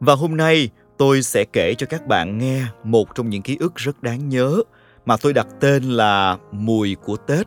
Và 0.00 0.14
hôm 0.14 0.36
nay 0.36 0.70
tôi 0.98 1.22
sẽ 1.22 1.44
kể 1.44 1.74
cho 1.74 1.86
các 1.90 2.06
bạn 2.06 2.38
nghe 2.38 2.64
một 2.84 3.14
trong 3.14 3.28
những 3.28 3.42
ký 3.42 3.56
ức 3.60 3.74
rất 3.74 4.02
đáng 4.02 4.28
nhớ 4.28 4.62
mà 5.06 5.16
tôi 5.16 5.32
đặt 5.32 5.46
tên 5.60 5.82
là 5.82 6.38
Mùi 6.52 6.94
của 6.94 7.16
Tết. 7.16 7.46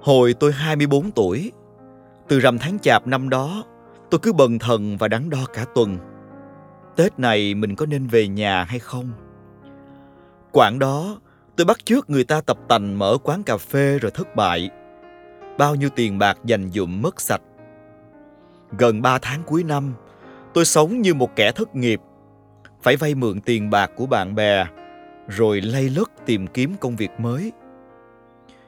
Hồi 0.00 0.34
tôi 0.40 0.52
24 0.52 1.10
tuổi, 1.10 1.52
từ 2.28 2.40
rằm 2.40 2.58
tháng 2.58 2.78
chạp 2.78 3.06
năm 3.06 3.28
đó, 3.28 3.64
tôi 4.10 4.18
cứ 4.22 4.32
bần 4.32 4.58
thần 4.58 4.96
và 4.96 5.08
đắn 5.08 5.30
đo 5.30 5.46
cả 5.52 5.64
tuần. 5.74 5.98
Tết 6.96 7.18
này 7.18 7.54
mình 7.54 7.76
có 7.76 7.86
nên 7.86 8.06
về 8.06 8.28
nhà 8.28 8.64
hay 8.64 8.78
không? 8.78 9.12
Quảng 10.52 10.78
đó, 10.78 11.20
tôi 11.56 11.64
bắt 11.64 11.84
chước 11.84 12.10
người 12.10 12.24
ta 12.24 12.40
tập 12.40 12.58
tành 12.68 12.98
mở 12.98 13.16
quán 13.22 13.42
cà 13.42 13.56
phê 13.56 13.98
rồi 13.98 14.10
thất 14.10 14.36
bại. 14.36 14.70
Bao 15.58 15.74
nhiêu 15.74 15.88
tiền 15.88 16.18
bạc 16.18 16.38
dành 16.44 16.70
dụm 16.70 17.02
mất 17.02 17.20
sạch. 17.20 17.42
Gần 18.78 19.02
ba 19.02 19.18
tháng 19.18 19.42
cuối 19.46 19.64
năm, 19.64 19.94
tôi 20.54 20.64
sống 20.64 21.00
như 21.00 21.14
một 21.14 21.36
kẻ 21.36 21.52
thất 21.52 21.76
nghiệp. 21.76 22.00
Phải 22.82 22.96
vay 22.96 23.14
mượn 23.14 23.40
tiền 23.40 23.70
bạc 23.70 23.90
của 23.96 24.06
bạn 24.06 24.34
bè, 24.34 24.66
rồi 25.28 25.60
lay 25.60 25.88
lất 25.88 26.10
tìm 26.26 26.46
kiếm 26.46 26.74
công 26.80 26.96
việc 26.96 27.10
mới. 27.18 27.52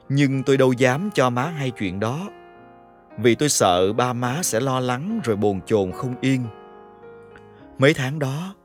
Nhưng 0.09 0.43
tôi 0.43 0.57
đâu 0.57 0.73
dám 0.73 1.09
cho 1.13 1.29
má 1.29 1.43
hay 1.43 1.71
chuyện 1.71 1.99
đó. 1.99 2.29
Vì 3.17 3.35
tôi 3.35 3.49
sợ 3.49 3.93
ba 3.93 4.13
má 4.13 4.39
sẽ 4.43 4.59
lo 4.59 4.79
lắng 4.79 5.19
rồi 5.23 5.35
bồn 5.35 5.61
chồn 5.65 5.91
không 5.91 6.15
yên. 6.21 6.43
Mấy 7.77 7.93
tháng 7.93 8.19
đó, 8.19 8.55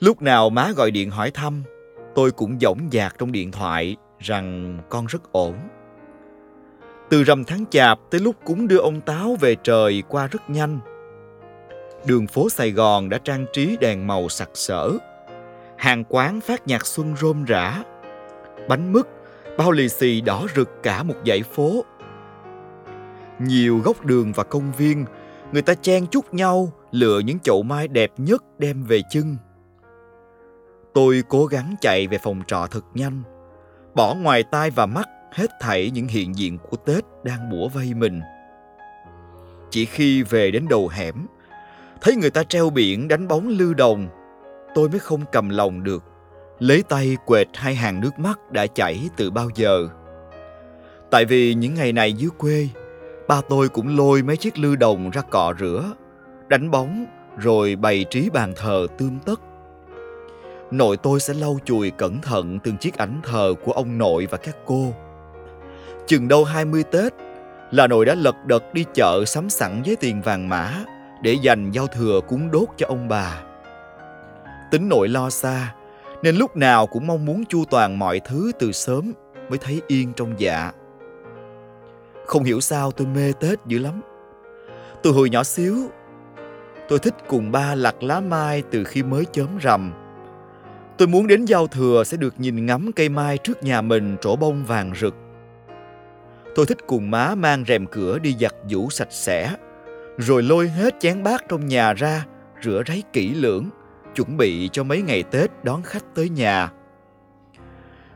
lúc 0.00 0.22
nào 0.22 0.50
má 0.50 0.72
gọi 0.76 0.90
điện 0.90 1.10
hỏi 1.10 1.30
thăm, 1.30 1.62
tôi 2.14 2.30
cũng 2.30 2.58
dõng 2.60 2.88
dạc 2.92 3.14
trong 3.18 3.32
điện 3.32 3.52
thoại 3.52 3.96
rằng 4.18 4.78
con 4.88 5.06
rất 5.06 5.32
ổn. 5.32 5.54
Từ 7.12 7.22
rằm 7.22 7.44
tháng 7.44 7.64
chạp 7.70 7.98
tới 8.10 8.20
lúc 8.20 8.36
cúng 8.44 8.68
đưa 8.68 8.78
ông 8.78 9.00
Táo 9.00 9.36
về 9.40 9.56
trời 9.62 10.02
qua 10.08 10.26
rất 10.26 10.50
nhanh. 10.50 10.80
Đường 12.06 12.26
phố 12.26 12.50
Sài 12.50 12.70
Gòn 12.70 13.08
đã 13.08 13.18
trang 13.18 13.46
trí 13.52 13.76
đèn 13.80 14.06
màu 14.06 14.28
sặc 14.28 14.50
sỡ. 14.54 14.90
Hàng 15.76 16.04
quán 16.08 16.40
phát 16.40 16.66
nhạc 16.66 16.86
xuân 16.86 17.14
rôm 17.16 17.44
rã. 17.44 17.82
Bánh 18.68 18.92
mứt, 18.92 19.06
bao 19.58 19.70
lì 19.70 19.88
xì 19.88 20.20
đỏ 20.20 20.46
rực 20.56 20.82
cả 20.82 21.02
một 21.02 21.14
dãy 21.26 21.42
phố. 21.42 21.84
Nhiều 23.38 23.78
góc 23.78 24.04
đường 24.04 24.32
và 24.32 24.44
công 24.44 24.72
viên, 24.72 25.04
người 25.52 25.62
ta 25.62 25.74
chen 25.74 26.06
chúc 26.06 26.34
nhau 26.34 26.72
lựa 26.90 27.18
những 27.18 27.38
chậu 27.38 27.62
mai 27.62 27.88
đẹp 27.88 28.12
nhất 28.16 28.42
đem 28.58 28.84
về 28.84 29.00
chân. 29.10 29.36
Tôi 30.94 31.22
cố 31.28 31.46
gắng 31.46 31.74
chạy 31.80 32.06
về 32.06 32.18
phòng 32.18 32.42
trọ 32.46 32.66
thật 32.70 32.84
nhanh, 32.94 33.22
bỏ 33.94 34.14
ngoài 34.14 34.42
tai 34.42 34.70
và 34.70 34.86
mắt 34.86 35.08
hết 35.32 35.50
thảy 35.60 35.90
những 35.90 36.08
hiện 36.08 36.36
diện 36.36 36.58
của 36.58 36.76
Tết 36.76 37.04
đang 37.24 37.50
bủa 37.50 37.68
vây 37.68 37.94
mình. 37.94 38.20
Chỉ 39.70 39.84
khi 39.84 40.22
về 40.22 40.50
đến 40.50 40.66
đầu 40.68 40.88
hẻm, 40.88 41.26
thấy 42.00 42.16
người 42.16 42.30
ta 42.30 42.44
treo 42.44 42.70
biển 42.70 43.08
đánh 43.08 43.28
bóng 43.28 43.48
lưu 43.48 43.74
đồng, 43.74 44.08
tôi 44.74 44.88
mới 44.88 44.98
không 44.98 45.24
cầm 45.32 45.48
lòng 45.48 45.82
được, 45.82 46.04
lấy 46.58 46.82
tay 46.82 47.16
quệt 47.26 47.48
hai 47.54 47.74
hàng 47.74 48.00
nước 48.00 48.18
mắt 48.18 48.52
đã 48.52 48.66
chảy 48.66 49.08
từ 49.16 49.30
bao 49.30 49.48
giờ. 49.54 49.88
Tại 51.10 51.24
vì 51.24 51.54
những 51.54 51.74
ngày 51.74 51.92
này 51.92 52.12
dưới 52.12 52.30
quê, 52.38 52.68
ba 53.28 53.40
tôi 53.48 53.68
cũng 53.68 53.96
lôi 53.96 54.22
mấy 54.22 54.36
chiếc 54.36 54.58
lư 54.58 54.76
đồng 54.76 55.10
ra 55.10 55.22
cọ 55.22 55.54
rửa, 55.58 55.92
đánh 56.48 56.70
bóng 56.70 57.06
rồi 57.38 57.76
bày 57.76 58.04
trí 58.10 58.30
bàn 58.30 58.52
thờ 58.56 58.86
tươm 58.98 59.18
tất. 59.26 59.40
Nội 60.70 60.96
tôi 60.96 61.20
sẽ 61.20 61.34
lau 61.34 61.58
chùi 61.64 61.90
cẩn 61.90 62.20
thận 62.20 62.58
từng 62.64 62.76
chiếc 62.76 62.98
ảnh 62.98 63.20
thờ 63.24 63.54
của 63.64 63.72
ông 63.72 63.98
nội 63.98 64.26
và 64.30 64.38
các 64.38 64.56
cô. 64.66 64.92
Chừng 66.06 66.28
đâu 66.28 66.44
20 66.44 66.84
Tết 66.84 67.12
là 67.70 67.86
nội 67.86 68.04
đã 68.04 68.14
lật 68.14 68.36
đật 68.46 68.74
đi 68.74 68.84
chợ 68.94 69.24
sắm 69.26 69.50
sẵn 69.50 69.82
với 69.86 69.96
tiền 69.96 70.22
vàng 70.22 70.48
mã 70.48 70.84
để 71.22 71.32
dành 71.32 71.70
giao 71.70 71.86
thừa 71.86 72.20
cúng 72.28 72.50
đốt 72.50 72.68
cho 72.76 72.86
ông 72.86 73.08
bà. 73.08 73.42
Tính 74.70 74.88
nội 74.88 75.08
lo 75.08 75.30
xa 75.30 75.74
nên 76.22 76.36
lúc 76.36 76.56
nào 76.56 76.86
cũng 76.86 77.06
mong 77.06 77.24
muốn 77.24 77.44
chu 77.44 77.64
toàn 77.70 77.98
mọi 77.98 78.20
thứ 78.20 78.52
từ 78.58 78.72
sớm 78.72 79.12
mới 79.48 79.58
thấy 79.58 79.82
yên 79.86 80.12
trong 80.16 80.34
dạ. 80.38 80.72
Không 82.26 82.44
hiểu 82.44 82.60
sao 82.60 82.90
tôi 82.90 83.06
mê 83.06 83.32
Tết 83.40 83.58
dữ 83.66 83.78
lắm. 83.78 84.00
Từ 85.02 85.12
hồi 85.12 85.30
nhỏ 85.30 85.42
xíu, 85.42 85.76
tôi 86.88 86.98
thích 86.98 87.14
cùng 87.28 87.52
ba 87.52 87.74
lặt 87.74 88.02
lá 88.02 88.20
mai 88.20 88.62
từ 88.70 88.84
khi 88.84 89.02
mới 89.02 89.24
chớm 89.32 89.58
rằm. 89.60 89.92
Tôi 90.98 91.08
muốn 91.08 91.26
đến 91.26 91.44
giao 91.44 91.66
thừa 91.66 92.04
sẽ 92.06 92.16
được 92.16 92.34
nhìn 92.38 92.66
ngắm 92.66 92.90
cây 92.96 93.08
mai 93.08 93.38
trước 93.38 93.62
nhà 93.62 93.80
mình 93.80 94.16
trổ 94.20 94.36
bông 94.36 94.64
vàng 94.64 94.92
rực. 95.00 95.14
Tôi 96.54 96.66
thích 96.66 96.78
cùng 96.86 97.10
má 97.10 97.34
mang 97.34 97.64
rèm 97.68 97.86
cửa 97.86 98.18
đi 98.18 98.36
giặt 98.40 98.54
giũ 98.68 98.90
sạch 98.90 99.12
sẽ, 99.12 99.56
rồi 100.18 100.42
lôi 100.42 100.68
hết 100.68 100.94
chén 101.00 101.22
bát 101.22 101.44
trong 101.48 101.66
nhà 101.66 101.92
ra, 101.92 102.26
rửa 102.62 102.82
ráy 102.86 103.02
kỹ 103.12 103.34
lưỡng, 103.34 103.68
chuẩn 104.14 104.36
bị 104.36 104.68
cho 104.72 104.84
mấy 104.84 105.02
ngày 105.02 105.22
Tết 105.22 105.50
đón 105.64 105.82
khách 105.82 106.14
tới 106.14 106.28
nhà. 106.28 106.70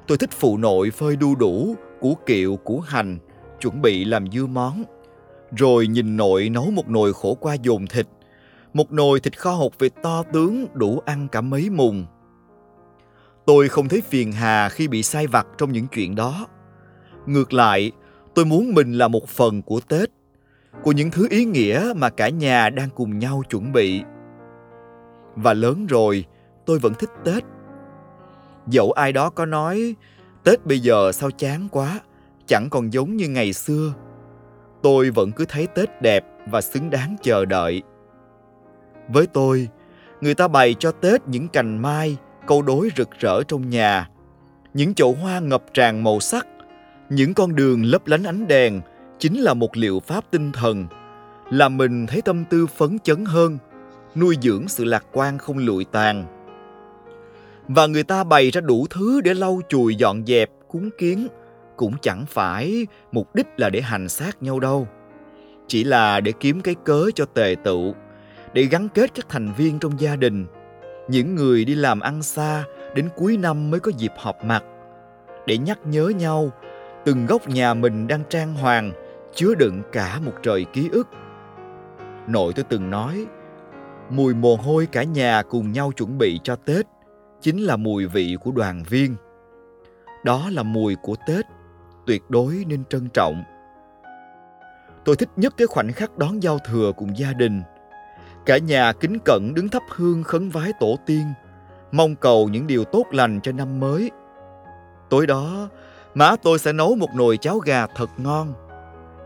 Tôi 0.07 0.19
thích 0.19 0.31
phụ 0.33 0.57
nội 0.57 0.91
phơi 0.91 1.17
đu 1.17 1.35
đủ, 1.35 1.77
củ 2.01 2.19
kiệu, 2.27 2.57
củ 2.57 2.81
hành, 2.81 3.19
chuẩn 3.61 3.83
bị 3.83 4.05
làm 4.05 4.31
dưa 4.31 4.47
món. 4.47 4.85
Rồi 5.57 5.87
nhìn 5.87 6.17
nội 6.17 6.49
nấu 6.49 6.71
một 6.71 6.89
nồi 6.89 7.13
khổ 7.13 7.35
qua 7.35 7.55
dồn 7.55 7.87
thịt, 7.87 8.07
một 8.73 8.93
nồi 8.93 9.21
thịt 9.21 9.39
kho 9.39 9.51
hột 9.51 9.79
vịt 9.79 9.93
to 10.03 10.23
tướng 10.33 10.67
đủ 10.75 11.03
ăn 11.05 11.29
cả 11.29 11.41
mấy 11.41 11.71
mùng. 11.71 12.07
Tôi 13.47 13.69
không 13.69 13.89
thấy 13.89 14.01
phiền 14.01 14.33
hà 14.33 14.69
khi 14.69 14.89
bị 14.89 15.03
sai 15.03 15.27
vặt 15.27 15.47
trong 15.59 15.73
những 15.73 15.87
chuyện 15.87 16.15
đó. 16.15 16.47
Ngược 17.27 17.53
lại, 17.53 17.93
tôi 18.37 18.45
muốn 18.45 18.75
mình 18.75 18.93
là 18.93 19.09
một 19.09 19.29
phần 19.29 19.63
của 19.63 19.81
Tết, 19.81 20.11
của 20.83 20.93
những 20.93 21.11
thứ 21.11 21.27
ý 21.31 21.45
nghĩa 21.45 21.93
mà 21.97 22.11
cả 22.11 22.29
nhà 22.29 22.71
đang 22.71 22.89
cùng 22.95 23.19
nhau 23.19 23.43
chuẩn 23.51 23.73
bị. 23.73 24.03
Và 25.37 25.55
lớn 25.55 25.87
rồi, 25.87 26.25
tôi 26.67 26.79
vẫn 26.79 26.95
thích 26.95 27.11
Tết. 27.25 27.45
Dẫu 28.67 28.93
ai 28.93 29.13
đó 29.13 29.31
có 29.31 29.47
nói 29.47 29.95
Tết 30.45 30.67
bây 30.67 30.81
giờ 30.81 31.13
sao 31.13 31.31
chán 31.31 31.69
quá, 31.71 32.01
chẳng 32.47 32.69
còn 32.71 32.93
giống 32.93 33.17
như 33.17 33.29
ngày 33.29 33.53
xưa. 33.53 33.95
Tôi 34.83 35.11
vẫn 35.11 35.33
cứ 35.33 35.45
thấy 35.45 35.67
Tết 35.67 36.03
đẹp 36.03 36.25
và 36.51 36.61
xứng 36.61 36.91
đáng 36.91 37.17
chờ 37.23 37.45
đợi. 37.45 37.83
Với 39.09 39.27
tôi, 39.27 39.69
người 40.21 40.35
ta 40.35 40.49
bày 40.49 40.75
cho 40.79 40.93
Tết 40.93 41.29
những 41.29 41.49
cành 41.49 41.83
mai, 41.83 42.17
câu 42.47 42.63
đối 42.63 42.89
rực 42.97 43.11
rỡ 43.19 43.43
trong 43.43 43.71
nhà, 43.71 44.09
những 44.75 44.95
chậu 44.95 45.13
hoa 45.13 45.41
ngập 45.41 45.65
tràn 45.75 46.05
màu 46.05 46.21
sắc, 46.21 46.47
những 47.11 47.34
con 47.34 47.56
đường 47.56 47.84
lấp 47.84 48.06
lánh 48.06 48.25
ánh 48.25 48.49
đèn 48.49 48.81
chính 49.19 49.41
là 49.41 49.55
một 49.55 49.77
liệu 49.77 50.00
pháp 50.00 50.25
tinh 50.31 50.53
thần, 50.53 50.87
làm 51.50 51.77
mình 51.77 52.06
thấy 52.06 52.22
tâm 52.22 52.44
tư 52.50 52.67
phấn 52.67 52.99
chấn 52.99 53.25
hơn, 53.25 53.59
nuôi 54.15 54.37
dưỡng 54.43 54.69
sự 54.69 54.84
lạc 54.84 55.05
quan 55.12 55.39
không 55.39 55.59
lụi 55.59 55.84
tàn. 55.84 56.25
Và 57.69 57.87
người 57.87 58.03
ta 58.03 58.25
bày 58.25 58.50
ra 58.50 58.61
đủ 58.61 58.87
thứ 58.91 59.21
để 59.21 59.34
lau 59.34 59.61
chùi 59.69 59.95
dọn 59.95 60.27
dẹp, 60.27 60.50
cúng 60.69 60.91
kiến, 60.99 61.28
cũng 61.77 61.95
chẳng 62.03 62.25
phải 62.28 62.87
mục 63.12 63.34
đích 63.34 63.47
là 63.56 63.71
để 63.71 63.81
hành 63.81 64.09
xác 64.09 64.43
nhau 64.43 64.61
đâu. 64.61 64.89
Chỉ 65.69 65.84
là 65.84 66.21
để 66.21 66.33
kiếm 66.41 66.61
cái 66.61 66.75
cớ 66.84 67.11
cho 67.15 67.25
tề 67.25 67.56
tựu, 67.65 67.95
để 68.53 68.62
gắn 68.62 68.89
kết 68.89 69.11
các 69.15 69.28
thành 69.28 69.53
viên 69.56 69.78
trong 69.78 70.00
gia 70.00 70.16
đình. 70.16 70.47
Những 71.09 71.34
người 71.34 71.65
đi 71.65 71.75
làm 71.75 72.00
ăn 72.00 72.22
xa 72.22 72.65
đến 72.95 73.09
cuối 73.16 73.37
năm 73.37 73.71
mới 73.71 73.81
có 73.81 73.93
dịp 73.97 74.12
họp 74.16 74.45
mặt, 74.45 74.65
để 75.47 75.59
nhắc 75.59 75.78
nhớ 75.84 76.12
nhau 76.16 76.50
từng 77.06 77.27
góc 77.27 77.49
nhà 77.49 77.75
mình 77.75 78.06
đang 78.06 78.22
trang 78.31 78.55
hoàng, 78.55 78.93
chứa 79.34 79.55
đựng 79.55 79.83
cả 79.93 80.21
một 80.25 80.33
trời 80.43 80.65
ký 80.72 80.89
ức. 80.93 81.09
Nội 82.27 82.53
tôi 82.56 82.65
từng 82.69 82.91
nói, 82.91 83.27
mùi 84.11 84.34
mồ 84.34 84.56
hôi 84.56 84.87
cả 84.87 85.03
nhà 85.03 85.43
cùng 85.43 85.72
nhau 85.72 85.93
chuẩn 85.97 86.19
bị 86.19 86.41
cho 86.45 86.56
Tết 86.56 86.87
chính 87.41 87.61
là 87.61 87.77
mùi 87.77 88.06
vị 88.06 88.37
của 88.41 88.50
đoàn 88.50 88.83
viên. 88.89 89.16
Đó 90.25 90.50
là 90.53 90.62
mùi 90.62 90.97
của 91.03 91.16
Tết, 91.27 91.45
tuyệt 92.06 92.22
đối 92.28 92.65
nên 92.66 92.84
trân 92.84 93.09
trọng. 93.09 93.43
Tôi 95.04 95.16
thích 95.16 95.31
nhất 95.36 95.54
cái 95.57 95.66
khoảnh 95.66 95.92
khắc 95.92 96.19
đón 96.19 96.42
giao 96.42 96.59
thừa 96.59 96.92
cùng 96.97 97.19
gia 97.19 97.33
đình. 97.33 97.63
Cả 98.47 98.59
nhà 98.59 98.92
kính 98.92 99.19
cẩn 99.25 99.54
đứng 99.54 99.69
thắp 99.69 99.83
hương 99.91 100.22
khấn 100.22 100.51
vái 100.51 100.72
tổ 100.81 100.97
tiên, 101.07 101.25
mong 101.92 102.16
cầu 102.16 102.48
những 102.48 102.66
điều 102.66 102.84
tốt 102.84 103.04
lành 103.10 103.41
cho 103.42 103.53
năm 103.53 103.81
mới. 103.81 104.10
Tối 105.10 105.27
đó, 105.27 105.69
má 106.16 106.36
tôi 106.42 106.59
sẽ 106.59 106.72
nấu 106.72 106.95
một 106.95 107.09
nồi 107.15 107.36
cháo 107.36 107.59
gà 107.59 107.86
thật 107.86 108.10
ngon. 108.18 108.53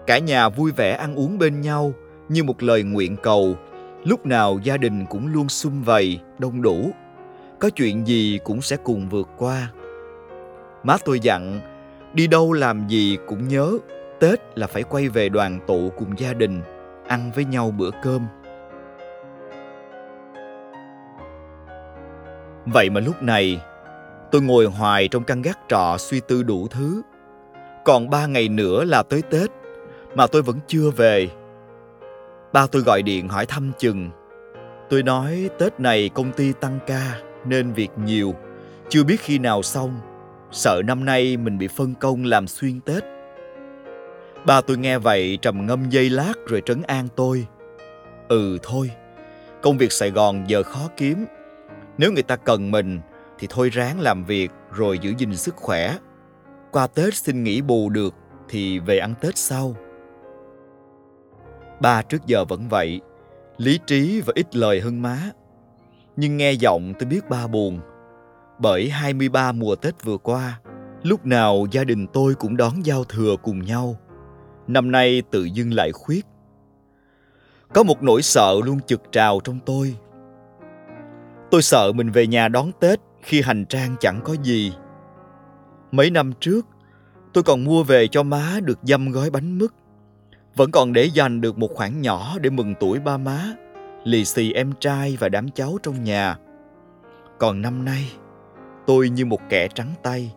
Cả 0.06 0.18
nhà 0.18 0.48
vui 0.48 0.72
vẻ 0.72 0.92
ăn 0.92 1.14
uống 1.14 1.38
bên 1.38 1.60
nhau 1.60 1.92
như 2.28 2.42
một 2.44 2.62
lời 2.62 2.82
nguyện 2.82 3.16
cầu. 3.16 3.56
Lúc 4.04 4.26
nào 4.26 4.58
gia 4.62 4.76
đình 4.76 5.06
cũng 5.06 5.26
luôn 5.26 5.48
sum 5.48 5.82
vầy, 5.82 6.20
đông 6.38 6.62
đủ. 6.62 6.90
Có 7.58 7.70
chuyện 7.70 8.06
gì 8.06 8.38
cũng 8.44 8.62
sẽ 8.62 8.76
cùng 8.76 9.08
vượt 9.08 9.28
qua. 9.38 9.70
Má 10.82 10.96
tôi 11.04 11.20
dặn, 11.20 11.60
đi 12.14 12.26
đâu 12.26 12.52
làm 12.52 12.88
gì 12.88 13.18
cũng 13.26 13.48
nhớ, 13.48 13.78
Tết 14.20 14.40
là 14.58 14.66
phải 14.66 14.82
quay 14.82 15.08
về 15.08 15.28
đoàn 15.28 15.60
tụ 15.66 15.92
cùng 15.98 16.18
gia 16.18 16.32
đình, 16.32 16.62
ăn 17.08 17.30
với 17.34 17.44
nhau 17.44 17.70
bữa 17.70 17.90
cơm. 18.02 18.26
Vậy 22.66 22.90
mà 22.90 23.00
lúc 23.00 23.22
này, 23.22 23.60
tôi 24.32 24.42
ngồi 24.42 24.64
hoài 24.64 25.08
trong 25.08 25.24
căn 25.24 25.42
gác 25.42 25.58
trọ 25.68 25.96
suy 25.98 26.20
tư 26.20 26.42
đủ 26.42 26.68
thứ. 26.68 27.02
Còn 27.84 28.10
ba 28.10 28.26
ngày 28.26 28.48
nữa 28.48 28.84
là 28.84 29.02
tới 29.02 29.22
Tết, 29.22 29.50
mà 30.14 30.26
tôi 30.26 30.42
vẫn 30.42 30.58
chưa 30.66 30.90
về. 30.90 31.28
Ba 32.52 32.66
tôi 32.66 32.82
gọi 32.82 33.02
điện 33.02 33.28
hỏi 33.28 33.46
thăm 33.46 33.72
chừng. 33.78 34.10
Tôi 34.90 35.02
nói 35.02 35.50
Tết 35.58 35.80
này 35.80 36.10
công 36.14 36.32
ty 36.32 36.52
tăng 36.52 36.78
ca 36.86 37.20
nên 37.44 37.72
việc 37.72 37.90
nhiều, 38.04 38.34
chưa 38.88 39.04
biết 39.04 39.20
khi 39.20 39.38
nào 39.38 39.62
xong. 39.62 40.00
Sợ 40.50 40.82
năm 40.86 41.04
nay 41.04 41.36
mình 41.36 41.58
bị 41.58 41.68
phân 41.68 41.94
công 41.94 42.24
làm 42.24 42.46
xuyên 42.46 42.80
Tết. 42.80 43.04
Ba 44.46 44.60
tôi 44.60 44.76
nghe 44.78 44.98
vậy 44.98 45.38
trầm 45.42 45.66
ngâm 45.66 45.90
giây 45.90 46.10
lát 46.10 46.32
rồi 46.46 46.62
trấn 46.66 46.82
an 46.82 47.08
tôi. 47.16 47.46
Ừ 48.28 48.58
thôi, 48.62 48.90
công 49.62 49.78
việc 49.78 49.92
Sài 49.92 50.10
Gòn 50.10 50.44
giờ 50.46 50.62
khó 50.62 50.88
kiếm. 50.96 51.24
Nếu 51.98 52.12
người 52.12 52.22
ta 52.22 52.36
cần 52.36 52.70
mình 52.70 53.00
thì 53.40 53.46
thôi 53.50 53.70
ráng 53.70 54.00
làm 54.00 54.24
việc 54.24 54.50
rồi 54.70 54.98
giữ 54.98 55.14
gìn 55.18 55.36
sức 55.36 55.56
khỏe. 55.56 55.96
Qua 56.72 56.86
Tết 56.86 57.14
xin 57.14 57.44
nghỉ 57.44 57.60
bù 57.60 57.90
được 57.90 58.14
thì 58.48 58.78
về 58.78 58.98
ăn 58.98 59.14
Tết 59.20 59.36
sau. 59.36 59.76
Ba 61.80 62.02
trước 62.02 62.26
giờ 62.26 62.44
vẫn 62.44 62.68
vậy, 62.68 63.00
lý 63.56 63.78
trí 63.86 64.20
và 64.26 64.32
ít 64.36 64.56
lời 64.56 64.80
hơn 64.80 65.02
má. 65.02 65.18
Nhưng 66.16 66.36
nghe 66.36 66.52
giọng 66.52 66.92
tôi 66.98 67.08
biết 67.08 67.28
ba 67.28 67.46
buồn. 67.46 67.80
Bởi 68.58 68.90
23 68.90 69.52
mùa 69.52 69.76
Tết 69.76 70.04
vừa 70.04 70.18
qua, 70.18 70.60
lúc 71.02 71.26
nào 71.26 71.66
gia 71.70 71.84
đình 71.84 72.06
tôi 72.06 72.34
cũng 72.34 72.56
đón 72.56 72.86
giao 72.86 73.04
thừa 73.04 73.36
cùng 73.42 73.64
nhau. 73.64 73.96
Năm 74.66 74.90
nay 74.90 75.22
tự 75.30 75.44
dưng 75.44 75.74
lại 75.74 75.92
khuyết. 75.92 76.26
Có 77.74 77.82
một 77.82 78.02
nỗi 78.02 78.22
sợ 78.22 78.54
luôn 78.64 78.80
trực 78.86 79.02
trào 79.12 79.40
trong 79.44 79.58
tôi. 79.66 79.96
Tôi 81.50 81.62
sợ 81.62 81.92
mình 81.92 82.10
về 82.10 82.26
nhà 82.26 82.48
đón 82.48 82.70
Tết 82.80 83.00
khi 83.22 83.42
hành 83.42 83.64
trang 83.66 83.96
chẳng 84.00 84.20
có 84.24 84.36
gì. 84.42 84.72
Mấy 85.92 86.10
năm 86.10 86.32
trước, 86.40 86.66
tôi 87.32 87.44
còn 87.44 87.64
mua 87.64 87.82
về 87.82 88.08
cho 88.08 88.22
má 88.22 88.60
được 88.62 88.78
dăm 88.82 89.10
gói 89.10 89.30
bánh 89.30 89.58
mứt 89.58 89.70
vẫn 90.56 90.70
còn 90.70 90.92
để 90.92 91.04
dành 91.04 91.40
được 91.40 91.58
một 91.58 91.68
khoản 91.74 92.00
nhỏ 92.00 92.36
để 92.40 92.50
mừng 92.50 92.74
tuổi 92.80 92.98
ba 92.98 93.16
má, 93.16 93.44
lì 94.04 94.24
xì 94.24 94.52
em 94.52 94.72
trai 94.80 95.16
và 95.20 95.28
đám 95.28 95.50
cháu 95.50 95.78
trong 95.82 96.04
nhà. 96.04 96.36
Còn 97.38 97.62
năm 97.62 97.84
nay, 97.84 98.12
tôi 98.86 99.08
như 99.08 99.26
một 99.26 99.40
kẻ 99.48 99.68
trắng 99.68 99.94
tay. 100.02 100.32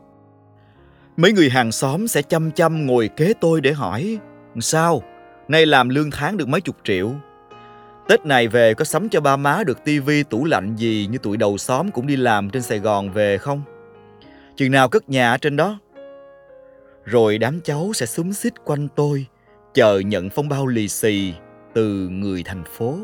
Mấy 1.18 1.34
người 1.34 1.50
hàng 1.50 1.72
xóm 1.72 2.08
sẽ 2.08 2.22
chăm 2.22 2.52
chăm 2.52 2.86
ngồi 2.86 3.08
kế 3.08 3.34
tôi 3.42 3.62
để 3.62 3.74
hỏi, 3.74 4.18
sao, 4.60 5.02
nay 5.48 5.66
làm 5.66 5.90
lương 5.90 6.12
tháng 6.12 6.38
được 6.38 6.48
mấy 6.48 6.62
chục 6.62 6.76
triệu. 6.84 7.12
Tết 8.08 8.26
này 8.26 8.48
về 8.48 8.74
có 8.74 8.86
sắm 8.86 9.10
cho 9.10 9.22
ba 9.22 9.36
má 9.36 9.64
được 9.64 9.84
tivi 9.84 10.24
tủ 10.24 10.46
lạnh 10.46 10.76
gì 10.76 11.08
như 11.12 11.18
tụi 11.18 11.38
đầu 11.38 11.58
xóm 11.58 11.92
cũng 11.92 12.08
đi 12.08 12.16
làm 12.16 12.50
trên 12.50 12.62
Sài 12.62 12.80
Gòn 12.80 13.12
về 13.12 13.38
không? 13.38 13.62
Chừng 14.56 14.72
nào 14.72 14.90
cất 14.90 15.10
nhà 15.10 15.32
ở 15.32 15.38
trên 15.38 15.56
đó? 15.56 15.80
Rồi 17.06 17.38
đám 17.38 17.62
cháu 17.62 17.92
sẽ 17.94 18.06
xúm 18.06 18.32
xít 18.32 18.54
quanh 18.66 18.88
tôi, 18.96 19.26
chờ 19.74 20.00
nhận 20.00 20.30
phong 20.30 20.50
bao 20.50 20.68
lì 20.68 20.88
xì 20.88 21.34
từ 21.74 22.10
người 22.10 22.44
thành 22.44 22.64
phố 22.64 22.98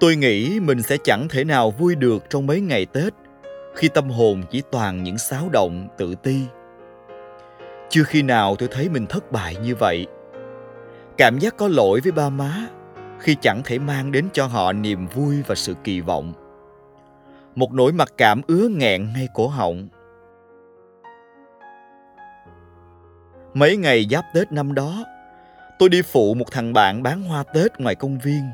tôi 0.00 0.16
nghĩ 0.16 0.60
mình 0.60 0.82
sẽ 0.82 0.96
chẳng 1.04 1.28
thể 1.28 1.44
nào 1.44 1.70
vui 1.70 1.94
được 1.94 2.24
trong 2.30 2.46
mấy 2.46 2.60
ngày 2.60 2.86
tết 2.86 3.12
khi 3.74 3.88
tâm 3.88 4.10
hồn 4.10 4.42
chỉ 4.50 4.62
toàn 4.72 5.02
những 5.02 5.18
xáo 5.18 5.48
động 5.52 5.88
tự 5.98 6.14
ti 6.22 6.40
chưa 7.88 8.02
khi 8.02 8.22
nào 8.22 8.56
tôi 8.56 8.68
thấy 8.72 8.88
mình 8.88 9.06
thất 9.06 9.32
bại 9.32 9.56
như 9.62 9.74
vậy 9.74 10.06
cảm 11.20 11.38
giác 11.38 11.56
có 11.56 11.68
lỗi 11.68 12.00
với 12.00 12.12
ba 12.12 12.30
má 12.30 12.66
khi 13.18 13.36
chẳng 13.40 13.60
thể 13.64 13.78
mang 13.78 14.12
đến 14.12 14.28
cho 14.32 14.46
họ 14.46 14.72
niềm 14.72 15.06
vui 15.06 15.42
và 15.46 15.54
sự 15.54 15.74
kỳ 15.84 16.00
vọng 16.00 16.32
một 17.54 17.72
nỗi 17.72 17.92
mặc 17.92 18.12
cảm 18.16 18.40
ứa 18.46 18.68
nghẹn 18.68 19.12
ngay 19.12 19.28
cổ 19.34 19.48
họng 19.48 19.88
Mấy 23.54 23.76
ngày 23.76 24.06
giáp 24.10 24.24
Tết 24.34 24.52
năm 24.52 24.74
đó, 24.74 25.04
tôi 25.78 25.88
đi 25.88 26.02
phụ 26.02 26.34
một 26.34 26.44
thằng 26.52 26.72
bạn 26.72 27.02
bán 27.02 27.22
hoa 27.22 27.42
Tết 27.42 27.80
ngoài 27.80 27.94
công 27.94 28.18
viên. 28.18 28.50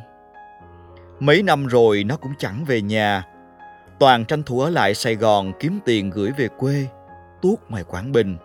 Mấy 1.21 1.43
năm 1.43 1.67
rồi 1.67 2.05
nó 2.05 2.17
cũng 2.17 2.33
chẳng 2.39 2.65
về 2.65 2.83
nhà. 2.83 3.25
Toàn 3.99 4.25
tranh 4.25 4.43
thủ 4.43 4.61
ở 4.61 4.71
lại 4.71 4.95
Sài 4.95 5.15
Gòn 5.15 5.53
kiếm 5.61 5.79
tiền 5.85 6.11
gửi 6.11 6.33
về 6.39 6.49
quê, 6.59 6.87
tuốt 7.43 7.59
ngoài 7.69 7.85
Quảng 7.85 8.13
Bình. 8.13 8.37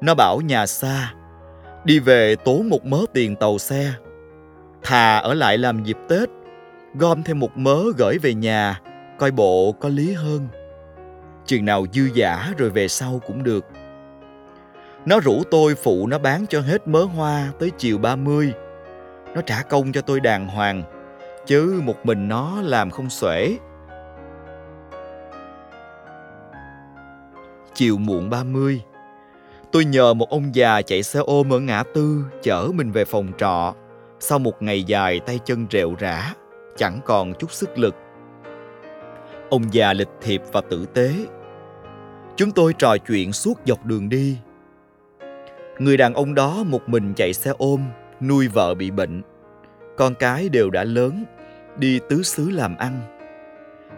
Nó 0.00 0.14
bảo 0.14 0.40
nhà 0.40 0.66
xa, 0.66 1.12
đi 1.84 1.98
về 1.98 2.36
tốn 2.36 2.68
một 2.68 2.84
mớ 2.84 2.98
tiền 3.14 3.36
tàu 3.36 3.58
xe. 3.58 3.92
Thà 4.82 5.18
ở 5.18 5.34
lại 5.34 5.58
làm 5.58 5.84
dịp 5.84 5.96
Tết, 6.08 6.28
gom 6.94 7.22
thêm 7.22 7.38
một 7.38 7.56
mớ 7.56 7.82
gửi 7.96 8.18
về 8.18 8.34
nhà, 8.34 8.80
coi 9.18 9.30
bộ 9.30 9.72
có 9.80 9.88
lý 9.88 10.12
hơn. 10.12 10.48
Chừng 11.46 11.64
nào 11.64 11.86
dư 11.92 12.02
giả 12.14 12.52
rồi 12.58 12.70
về 12.70 12.88
sau 12.88 13.20
cũng 13.26 13.44
được. 13.44 13.66
Nó 15.06 15.20
rủ 15.20 15.42
tôi 15.50 15.74
phụ 15.74 16.06
nó 16.06 16.18
bán 16.18 16.46
cho 16.46 16.60
hết 16.60 16.88
mớ 16.88 17.04
hoa 17.04 17.52
tới 17.58 17.70
chiều 17.78 17.98
30. 17.98 18.52
Nó 19.34 19.40
trả 19.40 19.62
công 19.62 19.92
cho 19.92 20.00
tôi 20.00 20.20
đàng 20.20 20.48
hoàng, 20.48 20.82
chứ 21.46 21.80
một 21.84 22.06
mình 22.06 22.28
nó 22.28 22.62
làm 22.62 22.90
không 22.90 23.10
xuể. 23.10 23.58
Chiều 27.74 27.98
muộn 27.98 28.30
30, 28.30 28.82
tôi 29.72 29.84
nhờ 29.84 30.14
một 30.14 30.30
ông 30.30 30.54
già 30.54 30.82
chạy 30.82 31.02
xe 31.02 31.20
ôm 31.20 31.52
ở 31.52 31.60
ngã 31.60 31.82
tư 31.94 32.24
chở 32.42 32.68
mình 32.74 32.92
về 32.92 33.04
phòng 33.04 33.32
trọ 33.38 33.74
sau 34.20 34.38
một 34.38 34.62
ngày 34.62 34.82
dài 34.82 35.20
tay 35.20 35.38
chân 35.44 35.66
rệu 35.70 35.94
rã, 35.98 36.34
chẳng 36.76 37.00
còn 37.04 37.34
chút 37.34 37.52
sức 37.52 37.78
lực. 37.78 37.94
Ông 39.50 39.62
già 39.74 39.92
lịch 39.92 40.08
thiệp 40.20 40.42
và 40.52 40.60
tử 40.60 40.86
tế. 40.94 41.10
Chúng 42.36 42.50
tôi 42.50 42.74
trò 42.78 42.96
chuyện 42.96 43.32
suốt 43.32 43.60
dọc 43.66 43.86
đường 43.86 44.08
đi 44.08 44.36
Người 45.78 45.96
đàn 45.96 46.14
ông 46.14 46.34
đó 46.34 46.64
một 46.66 46.88
mình 46.88 47.14
chạy 47.14 47.32
xe 47.32 47.52
ôm, 47.58 47.84
nuôi 48.20 48.48
vợ 48.48 48.74
bị 48.74 48.90
bệnh. 48.90 49.22
Con 49.96 50.14
cái 50.14 50.48
đều 50.48 50.70
đã 50.70 50.84
lớn, 50.84 51.24
đi 51.76 52.00
tứ 52.08 52.22
xứ 52.22 52.50
làm 52.50 52.76
ăn. 52.76 53.00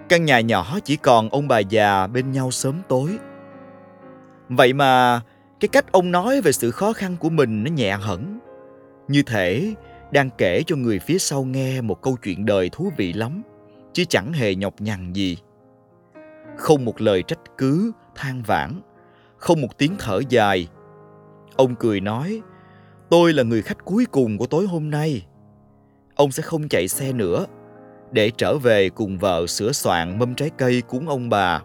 Căn 0.09 0.25
nhà 0.25 0.41
nhỏ 0.41 0.79
chỉ 0.85 0.97
còn 0.97 1.29
ông 1.29 1.49
bà 1.49 1.59
già 1.59 2.07
bên 2.07 2.33
nhau 2.33 2.51
sớm 2.51 2.75
tối. 2.89 3.19
Vậy 4.49 4.73
mà 4.73 5.21
cái 5.61 5.69
cách 5.69 5.93
ông 5.93 6.11
nói 6.11 6.41
về 6.41 6.53
sự 6.53 6.71
khó 6.71 6.93
khăn 6.93 7.17
của 7.21 7.31
mình 7.31 7.65
nó 7.65 7.71
nhẹ 7.71 7.97
hẳn. 7.97 8.39
Như 9.09 9.23
thể 9.23 9.75
đang 10.11 10.31
kể 10.39 10.63
cho 10.67 10.77
người 10.77 10.99
phía 10.99 11.19
sau 11.19 11.45
nghe 11.45 11.81
một 11.81 12.03
câu 12.03 12.17
chuyện 12.23 12.47
đời 12.47 12.69
thú 12.73 12.93
vị 12.97 13.13
lắm, 13.13 13.43
chứ 13.93 14.05
chẳng 14.09 14.33
hề 14.33 14.55
nhọc 14.55 14.81
nhằn 14.81 15.13
gì. 15.13 15.37
Không 16.57 16.85
một 16.85 17.01
lời 17.01 17.23
trách 17.23 17.41
cứ, 17.59 17.93
than 18.15 18.43
vãn, 18.43 18.81
không 19.37 19.61
một 19.61 19.79
tiếng 19.79 19.97
thở 19.99 20.21
dài, 20.29 20.69
Ông 21.57 21.75
cười 21.75 22.01
nói, 22.01 22.43
tôi 23.11 23.33
là 23.33 23.43
người 23.43 23.63
khách 23.63 23.85
cuối 23.85 24.07
cùng 24.11 24.39
của 24.39 24.47
tối 24.47 24.67
hôm 24.67 24.91
nay. 24.91 25.27
Ông 26.15 26.33
sẽ 26.33 26.43
không 26.43 26.69
chạy 26.69 26.89
xe 26.89 27.13
nữa, 27.13 27.47
để 28.11 28.31
trở 28.37 28.59
về 28.59 28.91
cùng 28.91 29.19
vợ 29.19 29.47
sửa 29.47 29.73
soạn 29.73 30.19
mâm 30.19 30.35
trái 30.35 30.51
cây 30.59 30.83
cúng 30.89 31.09
ông 31.09 31.29
bà. 31.29 31.63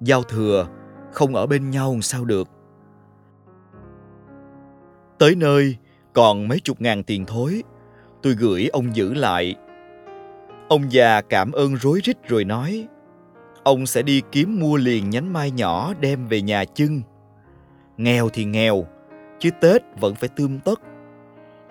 Giao 0.00 0.22
thừa, 0.22 0.66
không 1.12 1.34
ở 1.34 1.46
bên 1.46 1.70
nhau 1.70 1.98
sao 2.02 2.24
được. 2.24 2.48
Tới 5.20 5.34
nơi, 5.34 5.76
còn 6.12 6.48
mấy 6.48 6.60
chục 6.60 6.80
ngàn 6.80 7.02
tiền 7.02 7.26
thối, 7.26 7.62
tôi 8.22 8.34
gửi 8.34 8.68
ông 8.72 8.96
giữ 8.96 9.14
lại. 9.14 9.54
Ông 10.68 10.92
già 10.92 11.20
cảm 11.20 11.52
ơn 11.52 11.76
rối 11.76 12.00
rít 12.04 12.28
rồi 12.28 12.44
nói, 12.44 12.88
ông 13.62 13.86
sẽ 13.86 14.02
đi 14.02 14.22
kiếm 14.32 14.60
mua 14.60 14.76
liền 14.76 15.10
nhánh 15.10 15.32
mai 15.32 15.50
nhỏ 15.50 15.94
đem 16.00 16.28
về 16.28 16.42
nhà 16.42 16.64
chưng. 16.64 17.02
Nghèo 17.96 18.28
thì 18.28 18.44
nghèo 18.44 18.86
chứ 19.38 19.50
tết 19.60 19.82
vẫn 20.00 20.14
phải 20.14 20.28
tươm 20.28 20.58
tất. 20.60 20.80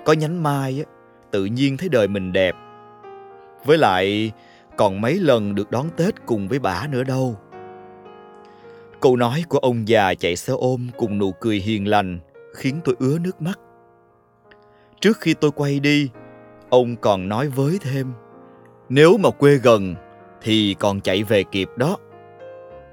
Có 0.06 0.14
nhánh 0.14 0.44
mai 0.44 0.86
tự 1.32 1.46
nhiên 1.46 1.78
thấy 1.78 1.90
đời 1.90 2.08
mình 2.08 2.32
đẹp. 2.32 2.56
Với 3.66 3.78
lại 3.78 4.32
còn 4.78 5.02
mấy 5.02 5.16
lần 5.16 5.56
được 5.56 5.72
đón 5.72 5.90
tết 5.98 6.26
cùng 6.26 6.48
với 6.48 6.60
bà 6.60 6.88
nữa 6.88 7.04
đâu. 7.04 7.36
Câu 9.00 9.16
nói 9.16 9.44
của 9.50 9.60
ông 9.60 9.88
già 9.88 10.14
chạy 10.14 10.36
xe 10.36 10.54
ôm 10.54 10.88
cùng 10.98 11.18
nụ 11.18 11.32
cười 11.32 11.58
hiền 11.58 11.88
lành 11.88 12.20
khiến 12.54 12.80
tôi 12.84 12.96
ứa 13.00 13.20
nước 13.20 13.42
mắt 13.42 13.60
trước 15.00 15.18
khi 15.20 15.34
tôi 15.34 15.52
quay 15.52 15.80
đi 15.80 16.10
ông 16.70 16.96
còn 16.96 17.30
nói 17.30 17.48
với 17.48 17.80
thêm 17.82 18.14
nếu 18.90 19.18
mà 19.18 19.30
quê 19.30 19.56
gần 19.56 19.96
thì 20.42 20.76
còn 20.80 21.02
chạy 21.02 21.24
về 21.24 21.44
kịp 21.44 21.70
đó 21.76 21.98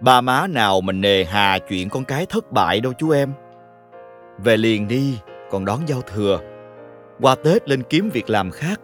Ba 0.01 0.21
má 0.21 0.47
nào 0.47 0.81
mình 0.81 1.01
nề 1.01 1.25
hà 1.25 1.59
chuyện 1.59 1.89
con 1.89 2.05
cái 2.05 2.27
thất 2.27 2.53
bại 2.53 2.81
đâu 2.81 2.93
chú 2.99 3.11
em. 3.11 3.33
Về 4.39 4.57
liền 4.57 4.89
đi, 4.89 5.19
còn 5.51 5.65
đón 5.65 5.81
giao 5.87 6.03
thừa. 6.03 6.41
Qua 7.21 7.35
Tết 7.35 7.69
lên 7.69 7.83
kiếm 7.83 8.11
việc 8.13 8.31
làm 8.31 8.51
khác. 8.51 8.81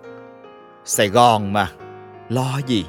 Sài 0.85 1.09
Gòn 1.09 1.53
mà, 1.53 1.71
lo 2.29 2.61
gì? 2.67 2.87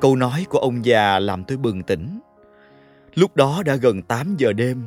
Câu 0.00 0.16
nói 0.16 0.46
của 0.48 0.58
ông 0.58 0.84
già 0.84 1.18
làm 1.18 1.44
tôi 1.44 1.58
bừng 1.58 1.82
tỉnh. 1.82 2.20
Lúc 3.14 3.36
đó 3.36 3.62
đã 3.66 3.76
gần 3.76 4.02
8 4.02 4.34
giờ 4.38 4.52
đêm. 4.52 4.84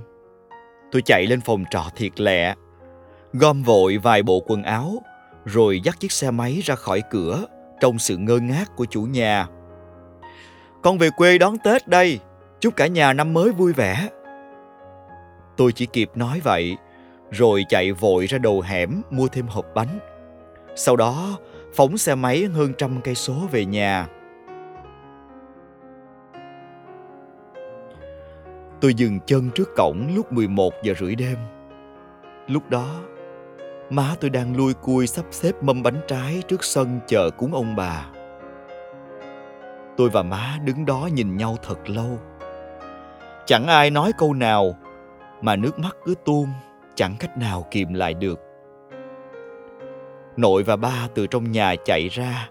Tôi 0.91 1.01
chạy 1.01 1.25
lên 1.25 1.41
phòng 1.41 1.63
trọ 1.69 1.83
thiệt 1.95 2.21
lẹ, 2.21 2.55
gom 3.33 3.63
vội 3.63 3.97
vài 3.97 4.23
bộ 4.23 4.43
quần 4.47 4.63
áo, 4.63 5.01
rồi 5.45 5.81
dắt 5.83 5.99
chiếc 5.99 6.11
xe 6.11 6.31
máy 6.31 6.61
ra 6.63 6.75
khỏi 6.75 7.01
cửa 7.09 7.45
trong 7.79 7.99
sự 7.99 8.17
ngơ 8.17 8.39
ngác 8.39 8.75
của 8.75 8.85
chủ 8.85 9.01
nhà 9.01 9.47
con 10.85 10.97
về 10.97 11.09
quê 11.09 11.37
đón 11.37 11.57
Tết 11.57 11.87
đây, 11.87 12.19
chúc 12.59 12.75
cả 12.75 12.87
nhà 12.87 13.13
năm 13.13 13.33
mới 13.33 13.51
vui 13.51 13.73
vẻ. 13.73 14.09
Tôi 15.57 15.71
chỉ 15.71 15.85
kịp 15.85 16.11
nói 16.15 16.41
vậy, 16.43 16.77
rồi 17.31 17.65
chạy 17.69 17.91
vội 17.91 18.25
ra 18.25 18.37
đầu 18.37 18.61
hẻm 18.61 19.01
mua 19.09 19.27
thêm 19.27 19.47
hộp 19.47 19.65
bánh. 19.75 19.99
Sau 20.75 20.95
đó, 20.95 21.37
phóng 21.75 21.97
xe 21.97 22.15
máy 22.15 22.43
hơn 22.43 22.73
trăm 22.77 23.01
cây 23.01 23.15
số 23.15 23.33
về 23.51 23.65
nhà. 23.65 24.07
Tôi 28.81 28.93
dừng 28.93 29.19
chân 29.25 29.49
trước 29.55 29.69
cổng 29.75 30.07
lúc 30.15 30.31
11 30.31 30.73
giờ 30.83 30.93
rưỡi 30.99 31.15
đêm. 31.15 31.37
Lúc 32.47 32.69
đó, 32.69 33.01
má 33.89 34.15
tôi 34.19 34.29
đang 34.29 34.57
lui 34.57 34.73
cui 34.73 35.07
sắp 35.07 35.25
xếp 35.31 35.63
mâm 35.63 35.83
bánh 35.83 36.01
trái 36.07 36.43
trước 36.47 36.63
sân 36.63 36.99
chờ 37.07 37.29
cúng 37.37 37.53
ông 37.53 37.75
bà. 37.75 38.05
Tôi 39.97 40.09
và 40.09 40.23
má 40.23 40.57
đứng 40.65 40.85
đó 40.85 41.09
nhìn 41.13 41.37
nhau 41.37 41.57
thật 41.63 41.89
lâu. 41.89 42.19
Chẳng 43.45 43.67
ai 43.67 43.89
nói 43.89 44.11
câu 44.17 44.33
nào 44.33 44.75
mà 45.41 45.55
nước 45.55 45.79
mắt 45.79 45.95
cứ 46.05 46.15
tuôn 46.25 46.47
chẳng 46.95 47.15
cách 47.19 47.37
nào 47.37 47.67
kìm 47.71 47.93
lại 47.93 48.13
được. 48.13 48.39
Nội 50.37 50.63
và 50.63 50.75
ba 50.75 51.07
từ 51.15 51.27
trong 51.27 51.51
nhà 51.51 51.75
chạy 51.85 52.07
ra. 52.07 52.49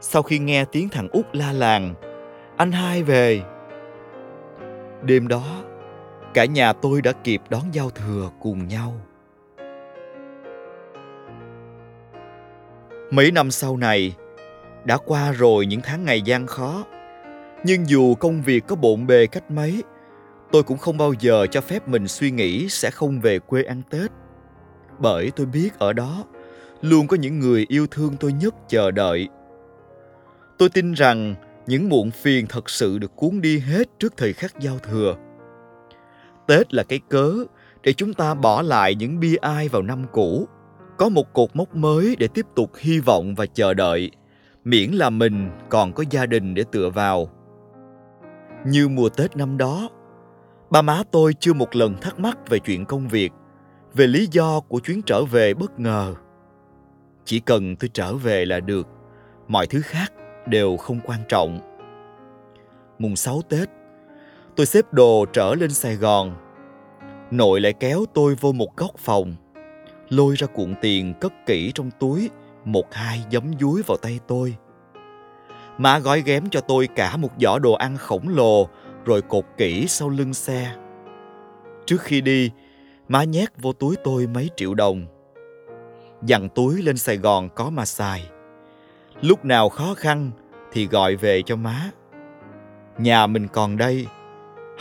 Sau 0.00 0.22
khi 0.22 0.38
nghe 0.38 0.64
tiếng 0.64 0.88
thằng 0.88 1.08
út 1.08 1.26
la 1.32 1.52
làng, 1.52 1.94
anh 2.56 2.72
hai 2.72 3.02
về. 3.02 3.42
Đêm 5.06 5.28
đó, 5.28 5.64
cả 6.34 6.44
nhà 6.44 6.72
tôi 6.72 7.02
đã 7.02 7.12
kịp 7.12 7.42
đón 7.50 7.62
giao 7.72 7.90
thừa 7.90 8.30
cùng 8.40 8.68
nhau. 8.68 9.00
Mấy 13.10 13.30
năm 13.30 13.50
sau 13.50 13.76
này, 13.76 14.16
đã 14.84 14.96
qua 14.96 15.32
rồi 15.32 15.66
những 15.66 15.80
tháng 15.84 16.04
ngày 16.04 16.22
gian 16.22 16.46
khó. 16.46 16.84
Nhưng 17.64 17.88
dù 17.88 18.14
công 18.14 18.42
việc 18.42 18.66
có 18.66 18.76
bộn 18.76 19.06
bề 19.06 19.26
cách 19.26 19.50
mấy, 19.50 19.82
tôi 20.52 20.62
cũng 20.62 20.78
không 20.78 20.98
bao 20.98 21.12
giờ 21.20 21.46
cho 21.50 21.60
phép 21.60 21.88
mình 21.88 22.08
suy 22.08 22.30
nghĩ 22.30 22.68
sẽ 22.68 22.90
không 22.90 23.20
về 23.20 23.38
quê 23.38 23.62
ăn 23.62 23.82
Tết. 23.90 24.10
Bởi 24.98 25.30
tôi 25.36 25.46
biết 25.46 25.78
ở 25.78 25.92
đó 25.92 26.24
luôn 26.82 27.06
có 27.06 27.16
những 27.16 27.38
người 27.38 27.66
yêu 27.68 27.86
thương 27.90 28.16
tôi 28.20 28.32
nhất 28.32 28.54
chờ 28.68 28.90
đợi. 28.90 29.28
Tôi 30.58 30.68
tin 30.68 30.92
rằng 30.92 31.34
những 31.66 31.88
muộn 31.88 32.10
phiền 32.10 32.46
thật 32.48 32.70
sự 32.70 32.98
được 32.98 33.16
cuốn 33.16 33.40
đi 33.40 33.58
hết 33.58 33.88
trước 33.98 34.16
thời 34.16 34.32
khắc 34.32 34.60
giao 34.60 34.78
thừa. 34.78 35.16
Tết 36.46 36.74
là 36.74 36.82
cái 36.82 37.00
cớ 37.08 37.34
để 37.82 37.92
chúng 37.92 38.14
ta 38.14 38.34
bỏ 38.34 38.62
lại 38.62 38.94
những 38.94 39.20
bi 39.20 39.36
ai 39.36 39.68
vào 39.68 39.82
năm 39.82 40.04
cũ, 40.12 40.48
có 40.98 41.08
một 41.08 41.32
cột 41.32 41.56
mốc 41.56 41.76
mới 41.76 42.16
để 42.18 42.28
tiếp 42.28 42.46
tục 42.56 42.70
hy 42.78 43.00
vọng 43.00 43.34
và 43.34 43.46
chờ 43.46 43.74
đợi, 43.74 44.10
miễn 44.64 44.90
là 44.90 45.10
mình 45.10 45.50
còn 45.68 45.92
có 45.92 46.04
gia 46.10 46.26
đình 46.26 46.54
để 46.54 46.64
tựa 46.72 46.90
vào. 46.90 47.28
Như 48.66 48.88
mùa 48.88 49.08
Tết 49.08 49.36
năm 49.36 49.56
đó, 49.56 49.88
ba 50.70 50.82
má 50.82 51.02
tôi 51.12 51.34
chưa 51.40 51.52
một 51.52 51.76
lần 51.76 51.96
thắc 52.00 52.20
mắc 52.20 52.38
về 52.48 52.58
chuyện 52.58 52.84
công 52.84 53.08
việc, 53.08 53.32
về 53.94 54.06
lý 54.06 54.28
do 54.30 54.60
của 54.60 54.78
chuyến 54.78 55.02
trở 55.02 55.24
về 55.24 55.54
bất 55.54 55.80
ngờ. 55.80 56.14
Chỉ 57.24 57.40
cần 57.40 57.76
tôi 57.76 57.90
trở 57.92 58.14
về 58.14 58.44
là 58.44 58.60
được, 58.60 58.88
mọi 59.48 59.66
thứ 59.66 59.80
khác 59.80 60.12
đều 60.46 60.76
không 60.76 61.00
quan 61.04 61.20
trọng. 61.28 61.58
Mùng 62.98 63.16
6 63.16 63.42
Tết, 63.48 63.68
tôi 64.56 64.66
xếp 64.66 64.92
đồ 64.92 65.26
trở 65.32 65.54
lên 65.54 65.70
Sài 65.70 65.96
Gòn. 65.96 66.34
Nội 67.30 67.60
lại 67.60 67.72
kéo 67.72 68.04
tôi 68.14 68.34
vô 68.34 68.52
một 68.52 68.76
góc 68.76 68.90
phòng, 68.98 69.34
lôi 70.08 70.34
ra 70.34 70.46
cuộn 70.46 70.74
tiền 70.80 71.14
cất 71.20 71.32
kỹ 71.46 71.72
trong 71.74 71.90
túi, 71.90 72.30
một 72.64 72.94
hai 72.94 73.20
giấm 73.32 73.52
dúi 73.60 73.82
vào 73.82 73.96
tay 73.96 74.20
tôi. 74.26 74.56
Má 75.78 75.98
gói 75.98 76.22
ghém 76.26 76.50
cho 76.50 76.60
tôi 76.60 76.88
cả 76.96 77.16
một 77.16 77.30
giỏ 77.40 77.58
đồ 77.58 77.72
ăn 77.72 77.96
khổng 77.96 78.28
lồ 78.28 78.68
rồi 79.04 79.22
cột 79.22 79.44
kỹ 79.56 79.86
sau 79.88 80.08
lưng 80.08 80.34
xe. 80.34 80.76
Trước 81.86 82.00
khi 82.00 82.20
đi, 82.20 82.50
má 83.08 83.24
nhét 83.24 83.48
vô 83.62 83.72
túi 83.72 83.96
tôi 84.04 84.26
mấy 84.26 84.50
triệu 84.56 84.74
đồng. 84.74 85.06
Dặn 86.22 86.48
túi 86.48 86.82
lên 86.82 86.96
Sài 86.96 87.16
Gòn 87.16 87.48
có 87.54 87.70
mà 87.70 87.84
xài. 87.84 88.30
Lúc 89.24 89.44
nào 89.44 89.68
khó 89.68 89.94
khăn 89.94 90.30
thì 90.72 90.86
gọi 90.86 91.16
về 91.16 91.42
cho 91.42 91.56
má. 91.56 91.90
Nhà 92.98 93.26
mình 93.26 93.48
còn 93.48 93.76
đây, 93.76 94.06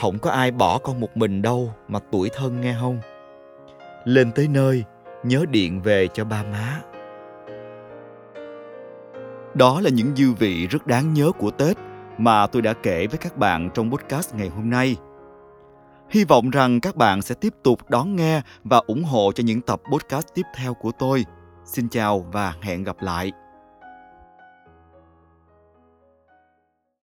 không 0.02 0.20
có 0.20 0.32
ai 0.32 0.52
bỏ 0.52 0.78
con 0.78 1.00
một 1.00 1.18
mình 1.18 1.42
đâu 1.42 1.74
mà 1.88 2.00
tuổi 2.12 2.30
thân 2.34 2.62
nghe 2.62 2.76
không? 2.82 3.00
Lên 4.06 4.32
tới 4.32 4.48
nơi, 4.48 4.84
nhớ 5.24 5.46
điện 5.52 5.82
về 5.82 6.08
cho 6.08 6.26
ba 6.26 6.44
má. 6.44 6.82
Đó 9.54 9.82
là 9.82 9.90
những 9.90 10.16
dư 10.16 10.34
vị 10.34 10.68
rất 10.68 10.88
đáng 10.88 11.14
nhớ 11.14 11.32
của 11.32 11.52
Tết 11.52 11.78
mà 12.18 12.48
tôi 12.48 12.62
đã 12.62 12.74
kể 12.74 13.08
với 13.08 13.18
các 13.18 13.38
bạn 13.38 13.70
trong 13.74 13.92
podcast 13.92 14.36
ngày 14.36 14.50
hôm 14.50 14.70
nay. 14.70 14.96
Hy 16.10 16.24
vọng 16.24 16.50
rằng 16.50 16.80
các 16.82 16.96
bạn 16.96 17.22
sẽ 17.22 17.36
tiếp 17.36 17.54
tục 17.64 17.90
đón 17.90 18.16
nghe 18.16 18.42
và 18.64 18.82
ủng 18.88 19.04
hộ 19.04 19.32
cho 19.36 19.44
những 19.44 19.62
tập 19.62 19.82
podcast 19.92 20.28
tiếp 20.34 20.46
theo 20.56 20.74
của 20.74 20.92
tôi. 20.92 21.26
Xin 21.66 21.90
chào 21.90 22.26
và 22.32 22.54
hẹn 22.62 22.84
gặp 22.84 22.96
lại. 23.02 23.32